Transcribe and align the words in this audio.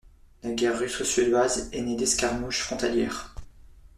La 0.41 0.51
guerre 0.53 0.79
russo-suédoise 0.79 1.69
est 1.71 1.81
née 1.83 1.95
d'escarmouches 1.95 2.63
frontalières. 2.63 3.35